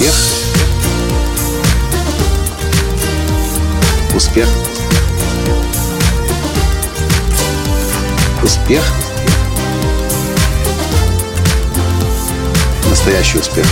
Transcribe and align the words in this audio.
Успех. 0.00 0.14
Успех. 4.16 4.48
Успех. 8.42 8.82
Настоящий 12.88 13.38
успех. 13.40 13.66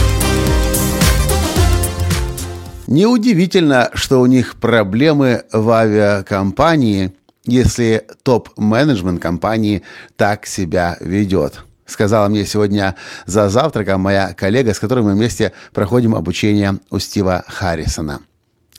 Неудивительно, 2.86 3.88
что 3.94 4.20
у 4.20 4.26
них 4.26 4.56
проблемы 4.56 5.44
в 5.50 5.70
авиакомпании, 5.70 7.14
если 7.46 8.06
топ-менеджмент 8.22 9.22
компании 9.22 9.82
так 10.16 10.44
себя 10.44 10.98
ведет. 11.00 11.64
Сказала 11.88 12.28
мне 12.28 12.44
сегодня 12.44 12.94
за 13.26 13.48
завтраком 13.48 14.02
моя 14.02 14.34
коллега, 14.34 14.74
с 14.74 14.78
которой 14.78 15.02
мы 15.02 15.14
вместе 15.14 15.52
проходим 15.72 16.14
обучение 16.14 16.78
у 16.90 16.98
Стива 16.98 17.44
Харрисона. 17.48 18.20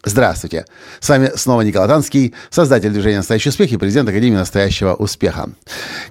Здравствуйте! 0.05 0.66
С 1.02 1.09
вами 1.09 1.31
снова 1.36 1.62
Николай 1.62 1.90
Танский, 1.90 2.34
создатель 2.50 2.91
движения 2.91 3.17
«Настоящий 3.17 3.50
успех» 3.50 3.72
и 3.72 3.77
президент 3.77 4.08
Академии 4.08 4.38
«Настоящего 4.38 4.94
успеха». 4.94 5.50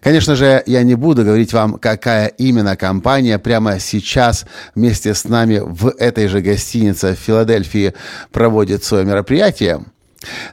Конечно 0.02 0.36
же, 0.36 0.62
я 0.66 0.82
не 0.82 0.94
буду 0.94 1.24
говорить 1.24 1.54
вам, 1.54 1.78
какая 1.78 2.26
именно 2.26 2.76
компания 2.76 3.38
прямо 3.38 3.78
сейчас 3.78 4.44
вместе 4.74 5.14
с 5.14 5.24
нами 5.24 5.62
в 5.64 5.94
этой 5.96 6.26
же 6.26 6.42
гостинице 6.42 7.14
в 7.14 7.18
Филадельфии 7.18 7.94
проводит 8.30 8.84
свое 8.84 9.06
мероприятие, 9.06 9.84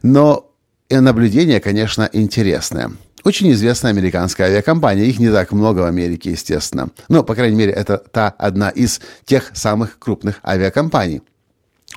но 0.02 0.50
наблюдение, 0.90 1.60
конечно, 1.60 2.08
интересное. 2.14 2.92
Очень 3.26 3.52
известная 3.54 3.90
американская 3.90 4.48
авиакомпания. 4.48 5.04
Их 5.04 5.18
не 5.18 5.32
так 5.32 5.52
много 5.52 5.80
в 5.80 5.86
Америке, 5.86 6.30
естественно. 6.30 6.90
Но, 7.10 7.24
по 7.24 7.34
крайней 7.34 7.56
мере, 7.56 7.72
это 7.72 7.98
та 7.98 8.30
одна 8.38 8.70
из 8.70 9.02
тех 9.26 9.50
самых 9.54 9.98
крупных 9.98 10.40
авиакомпаний 10.46 11.22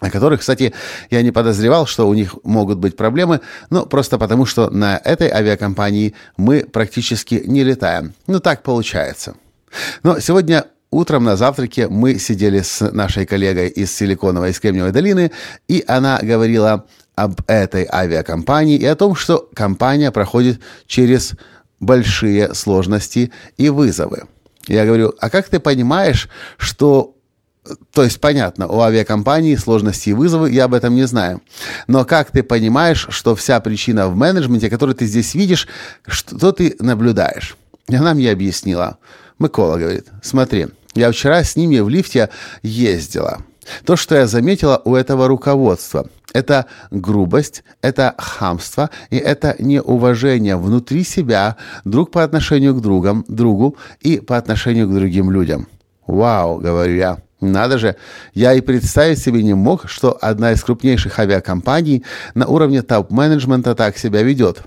о 0.01 0.11
которых, 0.11 0.41
кстати, 0.41 0.73
я 1.11 1.23
не 1.23 1.33
подозревал, 1.33 1.87
что 1.87 2.09
у 2.09 2.15
них 2.15 2.37
могут 2.45 2.79
быть 2.79 2.97
проблемы, 2.97 3.41
ну, 3.69 3.85
просто 3.85 4.17
потому, 4.17 4.47
что 4.47 4.71
на 4.71 4.97
этой 4.97 5.29
авиакомпании 5.29 6.15
мы 6.37 6.61
практически 6.61 7.43
не 7.45 7.65
летаем. 7.65 8.15
Ну, 8.29 8.39
так 8.39 8.63
получается. 8.63 9.35
Но 10.05 10.21
сегодня 10.21 10.67
утром 10.93 11.25
на 11.25 11.37
завтраке 11.37 11.89
мы 11.89 12.21
сидели 12.21 12.61
с 12.61 12.93
нашей 12.93 13.27
коллегой 13.27 13.69
из 13.71 13.93
Силиконовой, 13.93 14.51
из 14.51 14.61
Кремниевой 14.61 14.93
долины, 14.93 15.33
и 15.67 15.83
она 15.89 16.21
говорила 16.23 16.87
об 17.19 17.41
этой 17.49 17.87
авиакомпании 17.91 18.79
и 18.79 18.85
о 18.85 18.95
том, 18.95 19.15
что 19.15 19.49
компания 19.55 20.13
проходит 20.13 20.61
через 20.87 21.33
большие 21.81 22.55
сложности 22.55 23.33
и 23.57 23.69
вызовы. 23.71 24.25
Я 24.69 24.87
говорю, 24.87 25.15
а 25.21 25.31
как 25.31 25.49
ты 25.49 25.59
понимаешь, 25.59 26.29
что 26.59 27.15
то 27.93 28.03
есть, 28.03 28.19
понятно, 28.21 28.67
у 28.67 28.81
авиакомпании 28.81 29.55
сложности 29.57 30.11
и 30.11 30.15
вызовы, 30.15 30.51
я 30.51 30.65
об 30.65 30.75
этом 30.75 30.95
не 30.95 31.07
знаю. 31.07 31.43
Но 31.87 32.07
как 32.07 32.31
ты 32.31 32.43
понимаешь, 32.43 33.09
что 33.11 33.35
вся 33.35 33.61
причина 33.61 34.09
в 34.09 34.17
менеджменте, 34.17 34.71
который 34.71 34.95
ты 34.95 35.05
здесь 35.05 35.35
видишь, 35.35 35.69
что 36.07 36.53
ты 36.53 36.77
наблюдаешь? 36.79 37.59
И 37.89 37.97
она 37.97 38.15
мне 38.15 38.31
объяснила. 38.31 38.97
Микола 39.39 39.77
говорит, 39.77 40.07
смотри, 40.23 40.69
я 40.95 41.11
вчера 41.13 41.45
с 41.45 41.57
ними 41.57 41.81
в 41.81 41.91
лифте 41.91 42.31
ездила. 42.63 43.43
То, 43.85 43.97
что 43.97 44.15
я 44.15 44.27
заметила 44.27 44.81
у 44.85 44.95
этого 44.95 45.29
руководства, 45.29 46.09
это 46.33 46.67
грубость, 46.91 47.65
это 47.81 48.15
хамство 48.19 48.91
и 49.11 49.17
это 49.17 49.57
неуважение 49.59 50.57
внутри 50.57 51.05
себя 51.05 51.57
друг 51.85 52.11
по 52.11 52.23
отношению 52.23 52.75
к 52.75 52.83
другам, 52.83 53.25
другу 53.29 53.77
и 54.01 54.21
по 54.21 54.37
отношению 54.37 54.89
к 54.89 54.95
другим 54.95 55.31
людям. 55.31 55.69
Вау, 56.07 56.59
говорю 56.59 56.97
я. 56.97 57.19
Надо 57.41 57.79
же, 57.79 57.97
я 58.35 58.53
и 58.55 58.61
представить 58.61 59.21
себе 59.21 59.43
не 59.43 59.55
мог, 59.55 59.89
что 59.89 60.19
одна 60.21 60.53
из 60.53 60.63
крупнейших 60.63 61.19
авиакомпаний 61.19 62.05
на 62.35 62.47
уровне 62.47 62.83
топ-менеджмента 62.83 63.75
так 63.77 63.97
себя 63.97 64.23
ведет. 64.23 64.63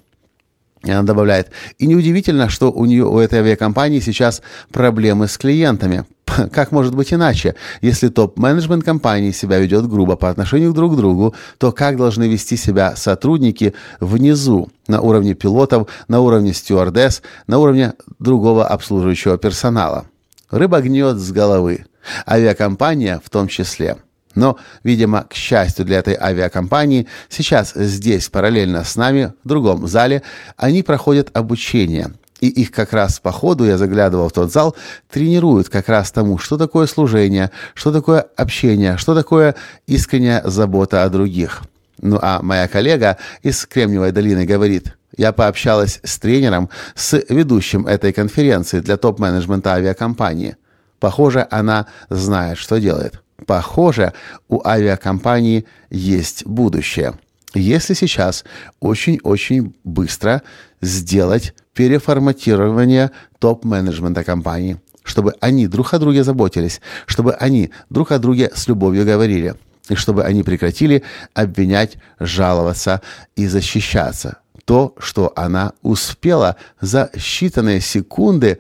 И 0.84 0.90
она 0.90 1.04
добавляет, 1.04 1.52
и 1.78 1.86
неудивительно, 1.86 2.50
что 2.50 2.72
у 2.72 2.86
нее, 2.86 3.06
у 3.06 3.20
этой 3.20 3.40
авиакомпании 3.40 4.00
сейчас 4.00 4.42
проблемы 4.72 5.28
с 5.28 5.38
клиентами. 5.38 6.06
Как 6.52 6.72
может 6.72 6.96
быть 6.96 7.14
иначе? 7.14 7.56
Если 7.82 8.10
топ-менеджмент 8.10 8.84
компании 8.84 9.32
себя 9.32 9.60
ведет 9.60 9.88
грубо 9.88 10.16
по 10.16 10.30
отношению 10.30 10.74
друг 10.74 10.94
к 10.94 10.96
другу, 10.96 11.36
то 11.58 11.72
как 11.72 11.98
должны 11.98 12.28
вести 12.28 12.58
себя 12.58 12.96
сотрудники 12.96 13.74
внизу, 14.00 14.70
на 14.88 15.02
уровне 15.02 15.34
пилотов, 15.34 15.88
на 16.08 16.22
уровне 16.22 16.54
стюардесс, 16.54 17.22
на 17.48 17.60
уровне 17.60 17.94
другого 18.20 18.68
обслуживающего 18.68 19.38
персонала? 19.38 20.06
Рыба 20.50 20.82
гнет 20.82 21.18
с 21.18 21.32
головы. 21.32 21.86
Авиакомпания 22.28 23.22
в 23.24 23.30
том 23.30 23.48
числе. 23.48 23.98
Но, 24.34 24.58
видимо, 24.84 25.24
к 25.24 25.34
счастью 25.34 25.86
для 25.86 26.00
этой 26.00 26.16
авиакомпании, 26.16 27.08
сейчас 27.30 27.74
здесь, 27.76 28.30
параллельно 28.30 28.84
с 28.84 28.96
нами, 28.96 29.34
в 29.44 29.48
другом 29.48 29.88
зале, 29.88 30.24
они 30.56 30.84
проходят 30.84 31.30
обучение. 31.34 32.14
И 32.42 32.48
их 32.48 32.72
как 32.72 32.92
раз 32.92 33.20
по 33.20 33.32
ходу, 33.32 33.66
я 33.66 33.78
заглядывал 33.78 34.28
в 34.28 34.34
тот 34.34 34.52
зал, 34.52 34.76
тренируют 35.10 35.70
как 35.70 35.88
раз 35.88 36.12
тому, 36.12 36.40
что 36.40 36.58
такое 36.58 36.88
служение, 36.88 37.52
что 37.76 37.94
такое 37.94 38.26
общение, 38.36 38.98
что 38.98 39.16
такое 39.16 39.56
искренняя 39.86 40.42
забота 40.44 41.04
о 41.04 41.10
других. 41.10 41.62
Ну 42.02 42.18
а 42.20 42.42
моя 42.42 42.68
коллега 42.68 43.18
из 43.44 43.66
Кремниевой 43.68 44.12
долины 44.12 44.46
говорит, 44.46 44.96
я 45.16 45.34
пообщалась 45.34 46.00
с 46.04 46.18
тренером, 46.18 46.70
с 46.96 47.22
ведущим 47.30 47.86
этой 47.86 48.12
конференции 48.12 48.80
для 48.80 48.98
топ-менеджмента 48.98 49.74
авиакомпании. 49.74 50.58
Похоже, 51.00 51.48
она 51.52 51.86
знает, 52.10 52.58
что 52.58 52.80
делает. 52.80 53.22
Похоже, 53.46 54.14
у 54.48 54.66
авиакомпании 54.66 55.66
есть 55.92 56.46
будущее. 56.46 57.14
Если 57.54 57.94
сейчас 57.94 58.46
очень-очень 58.80 59.76
быстро 59.84 60.42
сделать 60.80 61.54
переформатирование 61.82 63.10
топ-менеджмента 63.40 64.24
компании, 64.24 64.80
чтобы 65.02 65.34
они 65.42 65.66
друг 65.66 65.96
о 65.96 65.98
друге 65.98 66.24
заботились, 66.24 66.80
чтобы 67.08 67.34
они 67.34 67.72
друг 67.90 68.12
о 68.12 68.20
друге 68.20 68.52
с 68.54 68.68
любовью 68.68 69.04
говорили, 69.04 69.56
и 69.90 69.96
чтобы 69.96 70.24
они 70.24 70.44
прекратили 70.44 71.02
обвинять, 71.34 71.98
жаловаться 72.20 73.02
и 73.36 73.48
защищаться. 73.48 74.38
То, 74.66 74.94
что 75.00 75.34
она 75.36 75.74
успела 75.82 76.56
за 76.80 77.10
считанные 77.16 77.80
секунды 77.80 78.60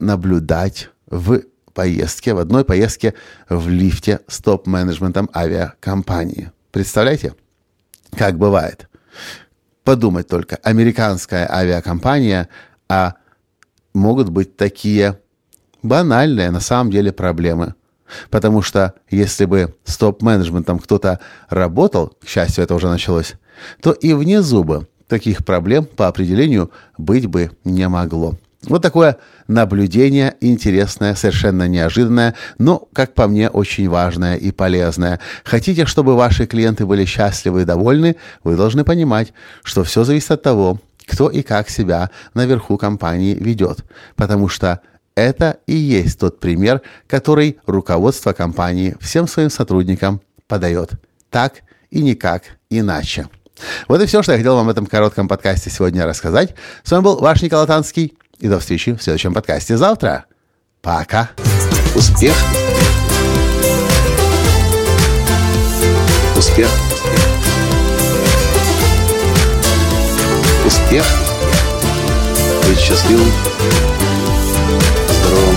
наблюдать 0.00 0.90
в 1.06 1.42
поездке, 1.72 2.34
в 2.34 2.38
одной 2.38 2.64
поездке 2.64 3.14
в 3.48 3.68
лифте 3.68 4.18
с 4.26 4.40
топ-менеджментом 4.40 5.30
авиакомпании. 5.32 6.50
Представляете, 6.72 7.34
как 8.18 8.36
бывает? 8.36 8.88
Подумать 9.86 10.26
только, 10.26 10.56
американская 10.64 11.48
авиакомпания, 11.48 12.48
а 12.88 13.14
могут 13.94 14.30
быть 14.30 14.56
такие 14.56 15.20
банальные 15.80 16.50
на 16.50 16.58
самом 16.58 16.90
деле 16.90 17.12
проблемы. 17.12 17.76
Потому 18.28 18.62
что 18.62 18.94
если 19.10 19.44
бы 19.44 19.76
с 19.84 19.96
топ-менеджментом 19.96 20.80
кто-то 20.80 21.20
работал, 21.48 22.16
к 22.20 22.26
счастью, 22.26 22.64
это 22.64 22.74
уже 22.74 22.88
началось, 22.88 23.34
то 23.80 23.92
и 23.92 24.12
внизу 24.12 24.64
бы 24.64 24.88
таких 25.06 25.46
проблем 25.46 25.84
по 25.84 26.08
определению 26.08 26.72
быть 26.98 27.26
бы 27.26 27.52
не 27.62 27.88
могло. 27.88 28.34
Вот 28.66 28.82
такое 28.82 29.18
наблюдение 29.46 30.34
интересное, 30.40 31.14
совершенно 31.14 31.68
неожиданное, 31.68 32.34
но, 32.58 32.88
как 32.92 33.14
по 33.14 33.28
мне, 33.28 33.48
очень 33.48 33.88
важное 33.88 34.36
и 34.36 34.50
полезное. 34.50 35.20
Хотите, 35.44 35.86
чтобы 35.86 36.16
ваши 36.16 36.46
клиенты 36.46 36.84
были 36.84 37.04
счастливы 37.04 37.62
и 37.62 37.64
довольны, 37.64 38.16
вы 38.42 38.56
должны 38.56 38.84
понимать, 38.84 39.32
что 39.62 39.84
все 39.84 40.02
зависит 40.02 40.32
от 40.32 40.42
того, 40.42 40.80
кто 41.06 41.30
и 41.30 41.42
как 41.42 41.70
себя 41.70 42.10
наверху 42.34 42.76
компании 42.76 43.34
ведет. 43.34 43.84
Потому 44.16 44.48
что 44.48 44.80
это 45.14 45.58
и 45.66 45.74
есть 45.74 46.18
тот 46.18 46.40
пример, 46.40 46.82
который 47.06 47.58
руководство 47.66 48.32
компании 48.32 48.96
всем 49.00 49.28
своим 49.28 49.50
сотрудникам 49.50 50.20
подает. 50.48 50.90
Так 51.30 51.62
и 51.90 52.02
никак 52.02 52.42
иначе. 52.68 53.28
Вот 53.88 54.02
и 54.02 54.06
все, 54.06 54.22
что 54.22 54.32
я 54.32 54.38
хотел 54.38 54.56
вам 54.56 54.66
в 54.66 54.70
этом 54.70 54.86
коротком 54.86 55.28
подкасте 55.28 55.70
сегодня 55.70 56.04
рассказать. 56.04 56.54
С 56.82 56.90
вами 56.90 57.04
был 57.04 57.20
ваш 57.20 57.42
Николай 57.42 57.66
Танский. 57.66 58.18
И 58.38 58.48
до 58.48 58.60
встречи 58.60 58.94
в 58.94 59.02
следующем 59.02 59.32
подкасте 59.32 59.76
завтра. 59.76 60.26
Пока. 60.82 61.30
Успех. 61.94 62.34
Успех. 66.36 66.68
Успех. 70.66 71.04
Быть 72.68 72.78
счастливым, 72.78 73.32
здоровым 75.10 75.56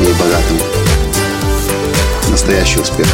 и 0.00 0.12
богатым. 0.20 0.58
Настоящий 2.30 2.80
успех. 2.80 3.06